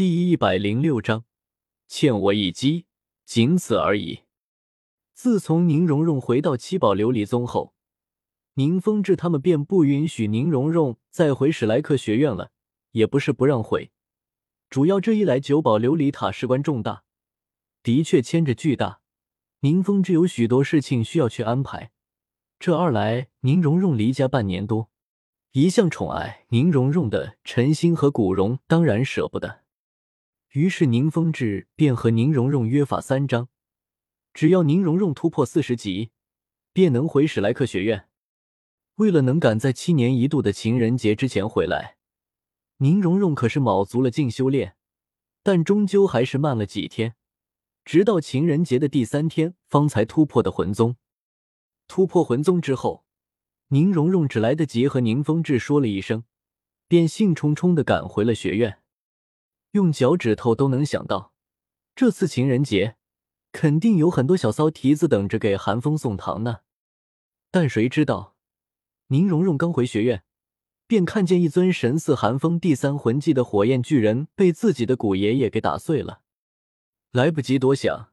[0.00, 1.26] 第一百零六章，
[1.86, 2.86] 欠我一击，
[3.26, 4.20] 仅此而已。
[5.12, 7.74] 自从宁荣荣回到七宝琉璃宗后，
[8.54, 12.50] 宁风致他们便不允许宁荣荣再回史莱克学院了。
[12.92, 13.90] 也不是不让回，
[14.70, 17.02] 主要这一来，九宝琉璃塔事关重大，
[17.82, 19.02] 的确牵着巨大。
[19.58, 21.92] 宁风致有许多事情需要去安排。
[22.58, 24.88] 这二来，宁荣荣离家半年多，
[25.52, 29.60] 一向宠爱宁荣荣的陈星和古荣当然舍不得。
[30.52, 33.48] 于是宁风致便和宁荣荣约法三章：
[34.34, 36.10] 只要宁荣荣突破四十级，
[36.72, 38.08] 便能回史莱克学院。
[38.96, 41.98] 为了能赶在七年一度的情人节之前回来，
[42.78, 44.74] 宁荣荣可是卯足了劲修炼，
[45.44, 47.14] 但终究还是慢了几天，
[47.84, 50.96] 直到情人节的第三天方才突破的魂宗。
[51.86, 53.04] 突破魂宗之后，
[53.68, 56.24] 宁荣荣只来得及和宁风致说了一声，
[56.88, 58.79] 便兴冲冲的赶回了学院。
[59.72, 61.32] 用脚趾头都能想到，
[61.94, 62.96] 这次情人节
[63.52, 66.58] 肯定有很多小骚蹄子等着给韩风送糖呢。
[67.50, 68.36] 但谁知道，
[69.08, 70.24] 宁荣荣刚回学院，
[70.86, 76.22] 便看见一尊神似寒风第三魂技的火焰巨人被自己的古爷爷给打碎了。
[77.12, 78.12] 来不及多想，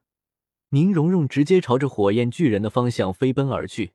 [0.70, 3.94] 宁荣荣直接朝着火焰巨人的方向飞奔而去。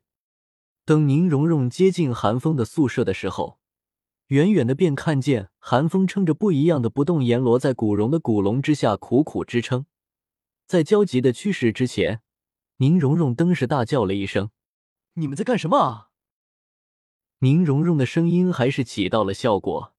[0.85, 3.59] 等宁荣荣接近寒风的宿舍的时候，
[4.27, 9.85] 远远的便看见寒风撑着不一样的不动阎罗在古荣的古龙之下苦苦支撑，
[10.67, 12.21] 在焦急的驱使之前，
[12.79, 14.51] 宁荣荣登时大叫了一声
[15.15, 16.09] ：“你们在干什么啊？”
[17.39, 19.93] 宁荣荣的声音还是起到了效果，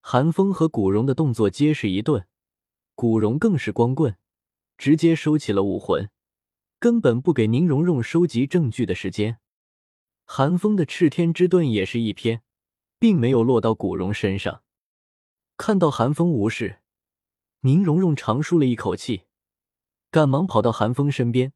[0.00, 2.26] 寒风和古荣的动作皆是一顿，
[2.96, 4.16] 古荣更是光棍，
[4.76, 6.10] 直接收起了武魂，
[6.80, 9.38] 根本不给宁荣荣收集证据的时间。
[10.24, 12.42] 寒风的炽天之盾也是一偏。
[12.98, 14.62] 并没有落到古荣身上。
[15.62, 16.80] 看到寒风无事，
[17.60, 19.24] 宁荣荣长舒了一口气，
[20.10, 21.52] 赶忙跑到寒风身边，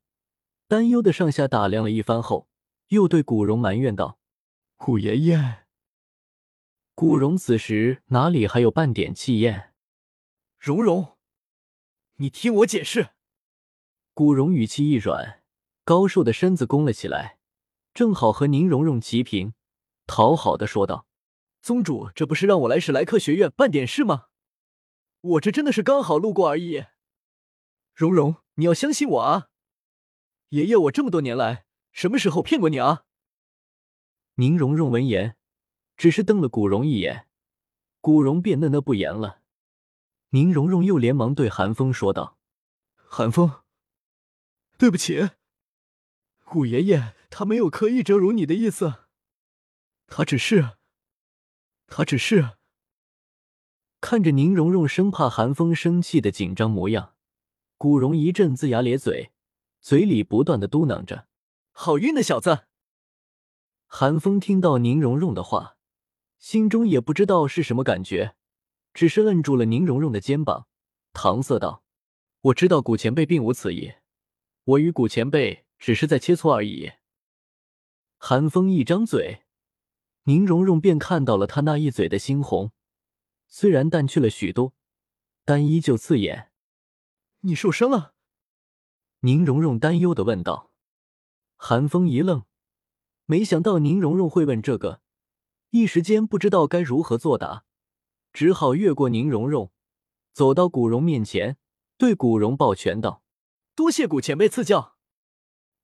[0.69, 2.47] 担忧的上下打量了一番后，
[2.89, 4.19] 又对古荣埋怨道
[4.77, 5.65] ：“古爷爷。”
[6.95, 9.73] 古荣此时哪里还有半点气焰？
[10.59, 11.17] 荣荣，
[12.17, 13.13] 你听我解释。
[14.13, 15.43] 古荣语气一软，
[15.83, 17.39] 高瘦的身子弓了起来，
[17.95, 19.55] 正好和宁荣荣齐平，
[20.07, 21.07] 讨好的说道。
[21.65, 24.27] 宗主，这不是让我来史莱克学院办点事吗？
[25.23, 26.85] 我这真的是刚好路过而已。
[27.95, 29.49] 蓉蓉，你要相信我啊！
[30.51, 33.05] 爷爷，我这么多年来什么时候骗过你啊？
[34.35, 35.39] 宁荣荣闻言，
[35.97, 37.29] 只是瞪了古荣一眼，
[38.03, 39.41] 古荣便讷讷不言了。
[40.33, 42.37] 宁荣荣又连忙对韩风说道
[42.95, 43.63] ：“韩风，
[44.77, 45.31] 对不起，
[46.45, 49.07] 古爷爷他没有刻意折辱你的意思，
[50.07, 50.73] 他只是……”
[51.97, 52.57] 他只是
[54.01, 57.15] 看着宁荣荣生怕韩风生气的紧张模样，
[57.79, 59.31] 古荣一阵龇牙咧嘴，
[59.81, 61.29] 嘴里不断的嘟囔着
[61.71, 62.67] ：“好运的小子。”
[63.87, 65.77] 韩风听到宁荣荣的话，
[66.41, 68.35] 心中也不知道是什么感觉，
[68.93, 70.67] 只是摁住了宁荣荣的肩膀，
[71.13, 71.85] 搪塞道
[72.51, 73.93] ：“我知道古前辈并无此意，
[74.65, 76.91] 我与古前辈只是在切磋而已。”
[78.19, 79.44] 韩风一张嘴。
[80.27, 82.73] 宁荣荣便看到了他那一嘴的猩红，
[83.47, 84.73] 虽然淡去了许多，
[85.45, 86.51] 但依旧刺眼。
[87.41, 88.15] 你受伤了？
[89.21, 90.71] 宁荣荣担忧的问道。
[91.57, 92.45] 韩风一愣，
[93.27, 95.03] 没想到宁荣荣会问这个，
[95.71, 97.67] 一时间不知道该如何作答，
[98.33, 99.71] 只好越过宁荣荣，
[100.33, 101.59] 走到古荣面前，
[101.99, 103.23] 对古荣抱拳道
[103.77, 104.97] ：“多谢古前辈赐教，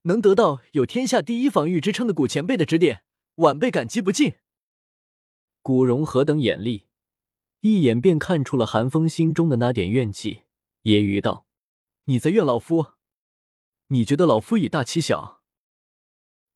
[0.03, 3.05] 能得到有天下第一防御之称的古前辈的指点。”
[3.41, 4.35] 晚辈感激不尽。
[5.63, 6.89] 古荣何等眼力，
[7.61, 10.43] 一眼便看出了韩风心中的那点怨气，
[10.83, 11.47] 揶揄道
[12.05, 12.93] ：“你在怨老夫？
[13.89, 15.43] 你觉得老夫以大欺小？”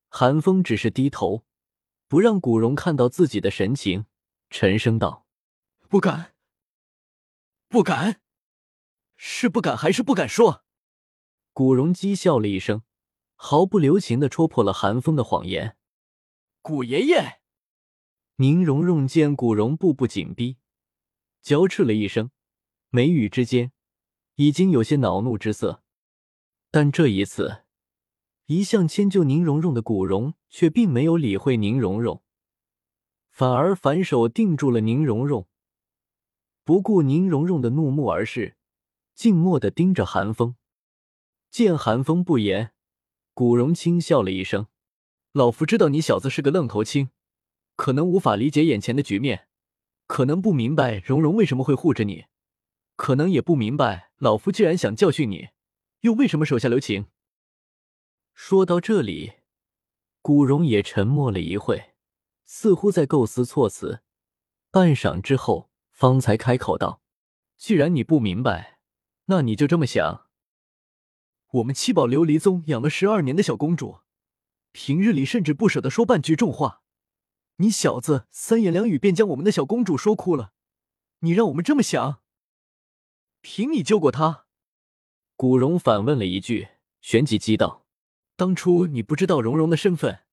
[0.09, 1.43] 韩风只是低头，
[2.07, 4.05] 不让古荣看到自己的神情，
[4.51, 5.25] 沉声道
[5.89, 6.35] ：“不敢，
[7.67, 8.21] 不敢，
[9.15, 10.63] 是不敢还是不敢说？”
[11.51, 12.83] 古荣讥笑了一声，
[13.35, 15.77] 毫不留情的戳破了韩风的谎言。
[16.67, 17.41] 古爷爷，
[18.37, 20.57] 宁荣荣见古荣步步紧逼，
[21.43, 22.31] 娇斥了一声，
[22.89, 23.71] 眉宇之间
[24.33, 25.83] 已经有些恼怒之色。
[26.71, 27.65] 但这一次，
[28.47, 32.23] 一向迁就宁荣荣的古荣却并没有理会宁荣荣，
[33.29, 35.47] 反而反手定住了宁荣荣，
[36.63, 38.57] 不顾宁荣荣的怒目而视，
[39.13, 40.55] 静默的盯着寒风。
[41.51, 42.73] 见寒风不言，
[43.35, 44.65] 古荣轻笑了一声。
[45.35, 47.09] 老夫知道你小子是个愣头青，
[47.75, 49.49] 可能无法理解眼前的局面，
[50.07, 52.27] 可能不明白蓉蓉为什么会护着你，
[52.95, 55.49] 可能也不明白，老夫既然想教训你，
[56.03, 57.07] 又为什么手下留情？
[58.33, 59.33] 说到这里，
[60.21, 61.95] 古荣也沉默了一会，
[62.45, 64.03] 似乎在构思措辞。
[64.71, 67.01] 半晌之后，方才开口道
[67.59, 68.79] ：“既然你不明白，
[69.25, 70.27] 那你就这么想。
[71.51, 73.99] 我们七宝琉璃宗养了十二年的小公主，
[74.77, 76.81] 平日里甚至不舍得说半句重话，
[77.55, 80.51] 你小子三言两语便将我们的小公主说哭了。
[81.19, 82.21] 你让我们这么想？
[83.39, 84.47] 凭你救过她？”
[85.37, 86.67] 古荣反问了一句，
[86.99, 87.85] 旋即激道
[88.35, 90.23] ：“当初你不知道蓉蓉的身份，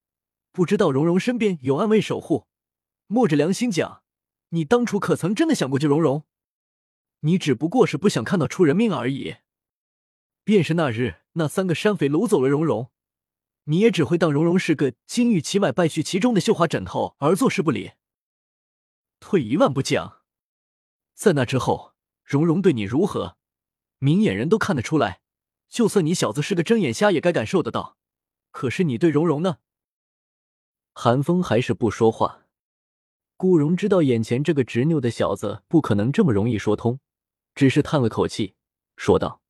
[0.50, 2.49] 不知道蓉蓉身边有暗卫守护，
[3.06, 4.03] 摸着良心讲。”
[4.50, 6.25] 你当初可曾真的想过救蓉蓉？
[7.21, 9.37] 你只不过是不想看到出人命而已。
[10.43, 12.91] 便是那日那三个山匪掳走了蓉蓉，
[13.64, 17.93] 你也只会当蓉蓉是个金玉其外败絮其中的绣花枕头而坐视不理。
[19.20, 20.23] 退一万步讲，
[21.14, 21.93] 在那之后，
[22.25, 23.37] 蓉蓉对你如何，
[23.99, 25.20] 明眼人都看得出来。
[25.69, 27.97] 就算你小子是个睁眼瞎，也该感受得到。
[28.50, 29.59] 可是你对蓉蓉呢？
[30.93, 32.47] 韩风还是不说话。
[33.37, 37.00] 顾荣知道眼前这个执拗的小子不可能这么容易说通，
[37.55, 38.55] 只是叹了口气，
[38.97, 39.41] 说道：“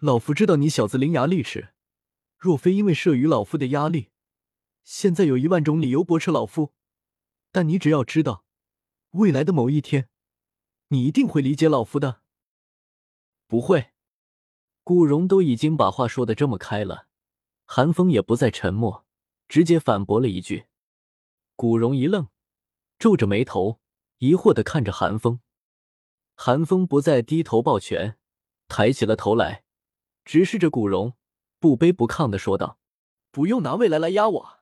[0.00, 1.74] 老夫知道你小子伶牙俐齿，
[2.40, 4.08] 若非因为慑于老夫的压力，
[4.82, 6.72] 现在有一万种理由驳斥老夫。
[7.52, 8.46] 但你只要知道，
[9.10, 10.08] 未来的某一天，
[10.88, 12.22] 你一定会理解老夫的。”
[13.46, 13.92] 不会，
[14.82, 17.08] 顾荣都已经把话说的这么开了，
[17.66, 19.04] 韩风也不再沉默，
[19.46, 20.66] 直接反驳了一句。
[21.54, 22.28] 古荣一愣。
[22.98, 23.80] 皱着眉头，
[24.18, 25.40] 疑惑的看着韩风。
[26.34, 28.18] 韩风不再低头抱拳，
[28.68, 29.64] 抬起了头来，
[30.24, 31.14] 直视着古荣，
[31.60, 32.78] 不卑不亢的说道
[33.30, 34.60] ：“不用拿未来来压我，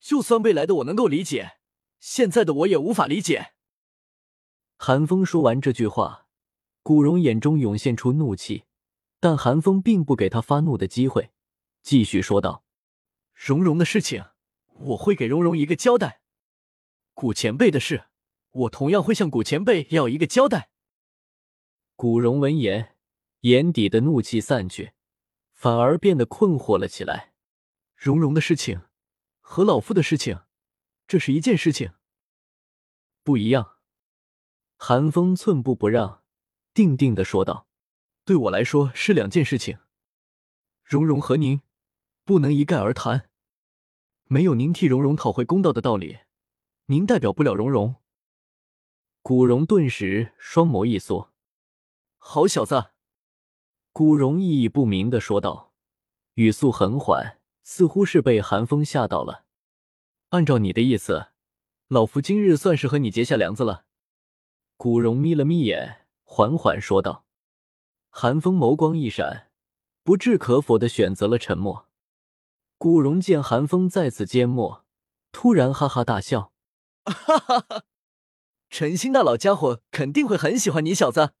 [0.00, 1.58] 就算未来的我能够理解，
[2.00, 3.52] 现在的我也无法理解。”
[4.76, 6.26] 韩风说完这句话，
[6.82, 8.64] 古荣眼中涌现出怒气，
[9.20, 11.30] 但韩风并不给他发怒的机会，
[11.82, 12.64] 继续说道
[13.32, 14.24] ：“蓉蓉的事情，
[14.80, 16.20] 我会给蓉蓉一个交代。”
[17.14, 18.06] 古前辈的事，
[18.50, 20.70] 我同样会向古前辈要一个交代。
[21.94, 22.96] 古荣闻言，
[23.42, 24.94] 眼底的怒气散去，
[25.62, 27.34] 反而变得困惑了起来。
[27.94, 28.82] 蓉蓉的事情
[29.40, 30.40] 和老夫的事情，
[31.06, 31.92] 这是一件事情，
[33.22, 33.76] 不一样。
[34.76, 36.24] 韩风寸步不让，
[36.74, 37.68] 定定的说道
[38.26, 39.78] ：“对我来说是两件事情。
[40.82, 41.62] 蓉蓉和您
[42.24, 43.30] 不能一概而谈，
[44.24, 46.18] 没有您替蓉蓉讨回公道的道理。”
[46.86, 47.94] 您代表不了蓉蓉。
[49.22, 51.32] 古荣顿时双眸一缩，
[52.18, 52.91] 好小子！
[53.94, 55.74] 古荣意义不明的说道，
[56.34, 59.44] 语速很缓，似乎是被寒风吓到了。
[60.30, 61.26] 按照你的意思，
[61.88, 63.84] 老夫今日算是和你结下梁子了。
[64.78, 67.26] 古荣眯了眯眼，缓缓说道。
[68.08, 69.50] 寒风眸光一闪，
[70.02, 71.86] 不置可否的选择了沉默。
[72.78, 74.86] 古荣见寒风再次缄默，
[75.32, 76.52] 突然哈哈大笑。
[77.04, 77.84] 哈哈哈！
[78.70, 81.34] 陈星那老家伙肯定会很喜欢你小子，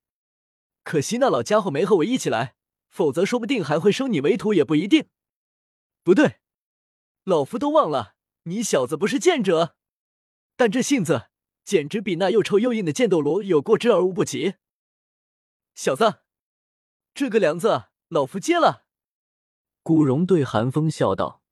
[0.82, 2.56] 可惜那老家伙没和我一起来，
[2.88, 5.08] 否则说不定还会收你为徒也不一定。
[6.02, 6.40] 不对，
[7.24, 8.14] 老夫都忘了，
[8.44, 9.76] 你小子不是剑者，
[10.56, 11.28] 但这性子
[11.64, 14.54] 简直比那又臭又硬的剑斗罗有过之而无不及。
[15.74, 16.22] 小子，
[17.14, 18.86] 这个梁子老夫接了。
[19.82, 21.42] 古荣对韩风笑道，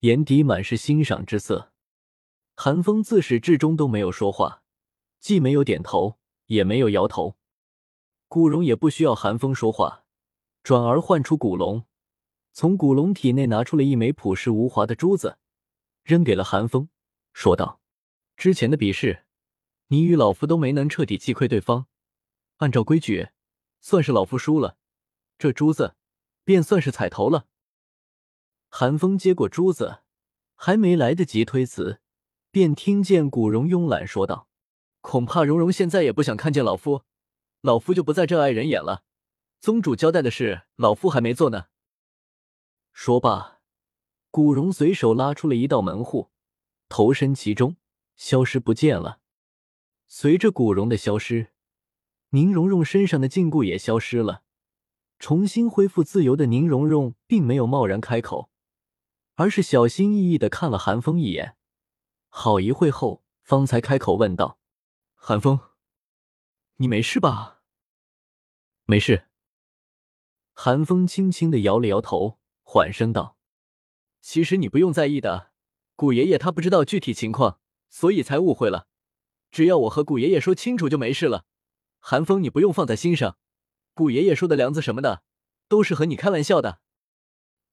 [0.00, 1.72] 眼底满是欣赏之色。
[2.54, 4.62] 韩风自始至终都没有说话，
[5.18, 7.36] 既没有点头，也没有摇头。
[8.34, 10.02] 古荣也不需要寒风说话，
[10.64, 11.84] 转而唤出古龙，
[12.52, 15.38] 从古龙体内拿出了一枚朴实无华的珠子，
[16.02, 16.88] 扔给了寒风，
[17.32, 17.80] 说道
[18.36, 19.24] ：“之前的比试，
[19.86, 21.86] 你与老夫都没能彻底击溃对方，
[22.56, 23.28] 按照规矩，
[23.80, 24.78] 算是老夫输了。
[25.38, 25.94] 这珠子，
[26.42, 27.46] 便算是彩头了。”
[28.68, 30.00] 寒风接过珠子，
[30.56, 32.00] 还没来得及推辞。
[32.50, 34.48] 便听见古荣慵懒说道
[35.00, 37.04] ：“恐怕荣荣现在也不想看见老夫，
[37.64, 39.04] 老夫就不在这碍人眼了。
[39.58, 41.68] 宗主交代的事，老夫还没做呢。”
[42.92, 43.60] 说罢，
[44.30, 46.30] 古荣随手拉出了一道门户，
[46.90, 47.76] 投身其中，
[48.16, 49.20] 消失不见了。
[50.06, 51.52] 随着古荣的消失，
[52.30, 54.42] 宁荣荣身上的禁锢也消失了，
[55.18, 58.50] 重新恢复自由的宁荣荣并没有贸然开口，
[59.36, 61.56] 而是小心翼翼的看了韩风一眼。
[62.28, 64.58] 好一会后，方才开口问道
[65.16, 65.58] ：“韩风，
[66.76, 67.52] 你没事吧
[68.84, 69.26] ？”“没事。”
[70.52, 73.36] 韩风轻轻的摇了摇头，缓声道
[74.22, 75.50] ：“其实你不用在意的，
[75.96, 78.86] 古爷爷他不知道具体情况，所以才误会了。
[79.50, 81.46] 只要我和古爷爷说清楚就没事了。
[81.98, 83.38] 韩风，你不用放在心上，
[83.94, 85.22] 古爷爷说的梁子什么的，
[85.68, 86.80] 都是和你开玩笑的。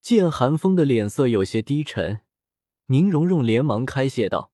[0.01, 2.21] 见韩风的脸色有些低沉，
[2.87, 4.51] 宁荣荣连忙开谢道。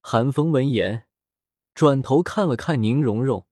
[0.00, 1.08] 韩风闻言，
[1.74, 3.46] 转头看了看宁荣荣，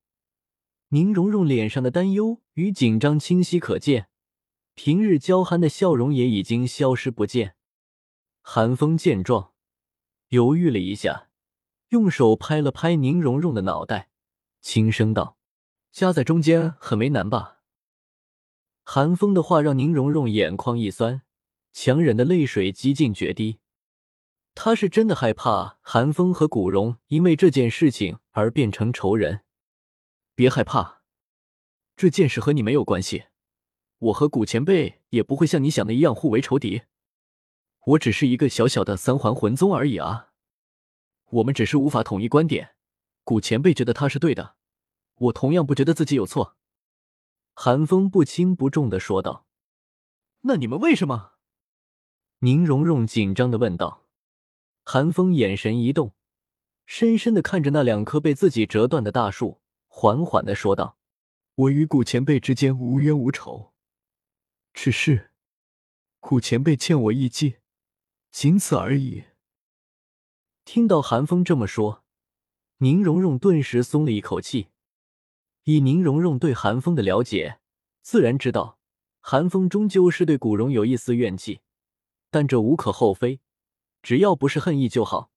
[0.91, 4.09] 宁荣荣脸上的担忧与紧张清晰可见，
[4.75, 7.57] 平日娇憨的笑容也已经消失不见。
[8.41, 9.53] 韩风见状，
[10.29, 11.29] 犹豫了一下，
[11.91, 14.09] 用手拍了拍宁荣荣的脑袋，
[14.63, 15.37] 轻声道
[15.93, 17.59] ：“夹在中间很为难吧？”
[18.83, 21.21] 韩风的话让宁荣荣眼眶一酸，
[21.75, 23.59] 强忍的泪水几近决堤。
[24.55, 29.43] 他是真的害怕韩风和古荣因为这件事情而变成仇人。
[30.39, 31.03] 别害怕，
[31.97, 33.25] 这件事和你没有关系，
[33.99, 36.83] 我和古前辈也不会像你想的一样互为仇敌。
[37.87, 40.31] 我只是一个小小的三环魂宗而已啊！
[41.31, 42.77] 我们只是无法统一观点。
[43.25, 44.55] 古前辈觉得他是对的，
[45.17, 46.57] 我同样不觉得自己有错。
[47.53, 49.45] 韩风不轻不重的说道
[50.47, 51.33] ：“那你们为什么？”
[52.39, 54.07] 宁荣荣紧张的问道。
[54.85, 56.15] 韩风眼神一动，
[56.87, 60.97] 深深的看着那两棵被自己折断的大树，缓缓的说道
[61.57, 63.73] ：“我与古前辈之间无冤无仇，
[64.73, 65.33] 只是
[66.21, 67.57] 古前辈欠我一计，
[68.31, 69.25] 仅此而已。”
[70.65, 72.05] 听到韩风这么说，
[72.79, 74.69] 宁荣荣顿时松了一口气。
[75.65, 77.59] 以宁荣荣对韩风的了解，
[78.03, 78.79] 自然知道
[79.21, 81.61] 韩风终究是对古荣有一丝怨气，
[82.31, 83.41] 但这无可厚非。
[84.01, 85.31] 只要不是恨意就好。